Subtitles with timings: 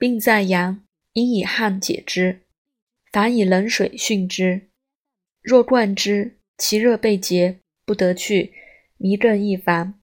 [0.00, 2.40] 病在阳，应以汗解之，
[3.12, 4.70] 凡以冷水训之。
[5.42, 8.54] 若灌之，其热被结，不得去，
[8.96, 10.00] 迷更易烦，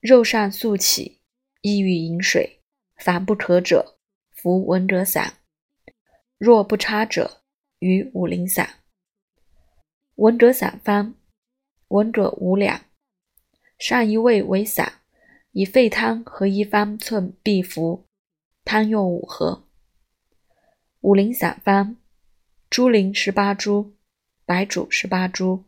[0.00, 1.20] 肉上素起，
[1.60, 2.58] 易欲饮水。
[2.96, 4.00] 凡不可者，
[4.32, 5.34] 服文者散。
[6.36, 7.44] 若不差者，
[7.78, 8.80] 与五苓散。
[10.16, 11.14] 文者散方：
[11.86, 12.84] 文者五两，
[13.78, 14.94] 上一味为散，
[15.52, 18.08] 以沸汤和一方寸必服，
[18.70, 19.66] 汤用五合。
[21.00, 21.96] 五苓散方：
[22.70, 23.96] 猪苓十八株。
[24.44, 25.64] 白术十八株，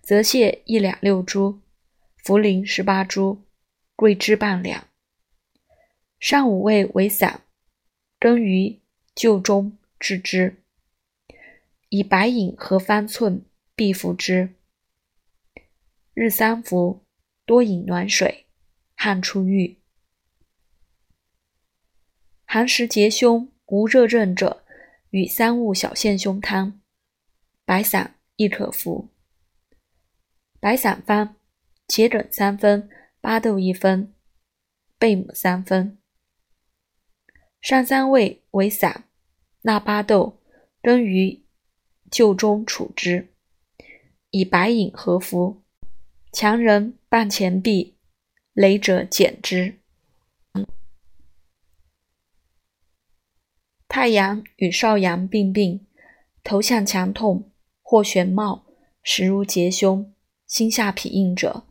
[0.00, 1.60] 泽泻一两六株，
[2.24, 3.42] 茯苓十八株，
[3.94, 4.88] 桂枝半两。
[6.18, 7.42] 上五味为散，
[8.18, 8.80] 根于
[9.14, 10.62] 臼中治之。
[11.90, 13.44] 以白饮和方寸
[13.74, 14.54] 必服之。
[16.14, 17.04] 日三服，
[17.44, 18.46] 多饮暖水，
[18.94, 19.79] 汗出浴。
[22.52, 24.64] 寒食结胸无热症者，
[25.10, 26.80] 与三物小陷胸汤。
[27.64, 29.08] 白散亦可服。
[30.58, 31.36] 白散方：
[31.86, 34.12] 桔梗三分，巴豆一分，
[34.98, 35.98] 贝母三分。
[37.60, 39.04] 上三味为散，
[39.62, 40.40] 纳巴豆，
[40.82, 41.44] 根于
[42.10, 43.28] 臼中处之。
[44.30, 45.62] 以白饮合服。
[46.32, 47.94] 强人半前臂，
[48.54, 49.79] 羸者减之。
[53.90, 55.84] 太阳与少阳并病，
[56.44, 57.50] 头项强痛。
[57.82, 58.66] 或眩冒，
[59.02, 60.14] 实如结胸，
[60.46, 61.66] 心下痞硬者，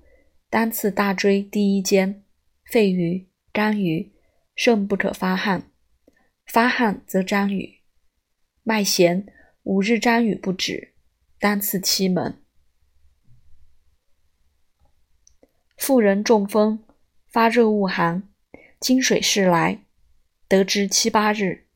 [0.50, 2.26] 当刺大椎第一间，
[2.66, 4.12] 肺俞、肝俞，
[4.54, 5.72] 肾不可发汗，
[6.46, 7.80] 发汗则张雨。
[8.64, 9.26] 脉弦，
[9.64, 10.94] 五日张雨不止，
[11.40, 12.44] 当刺期门。
[15.78, 16.84] 妇人中风，
[17.32, 18.28] 发热恶寒，
[18.82, 19.86] 经水势来，
[20.50, 21.69] 得之七八日，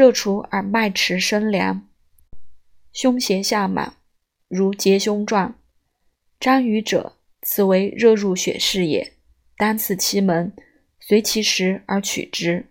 [0.00, 1.86] 热除而脉迟生凉。
[2.90, 3.96] 胸胁下满，
[4.48, 5.58] 如结胸状。
[6.40, 9.12] 张痈者，此为热入血势也。
[9.58, 10.54] 当刺其门，
[11.00, 12.64] 随其时而取之。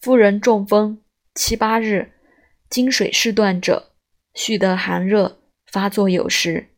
[0.00, 1.02] 夫人中风
[1.34, 2.12] 七八日，
[2.70, 3.92] 经水势断者，
[4.32, 6.68] 续得寒热，发作有时，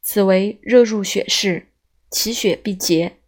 [0.00, 1.66] 此为热入血势，
[2.10, 3.18] 其血必结，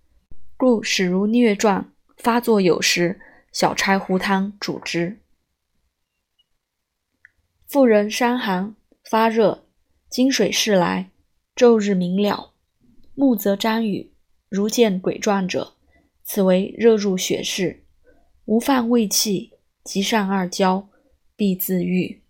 [0.56, 3.20] 故始如疟状，发作有时，
[3.52, 5.20] 小柴胡汤主之。
[7.66, 8.74] 妇人伤寒
[9.04, 9.66] 发热，
[10.08, 11.10] 金水势来，
[11.54, 12.52] 昼日明了，
[13.14, 14.12] 暮则张雨，
[14.48, 15.74] 如见鬼状者，
[16.22, 17.84] 此为热入血室，
[18.44, 19.52] 无犯胃气，
[19.84, 20.88] 即上二焦，
[21.34, 22.22] 必自愈。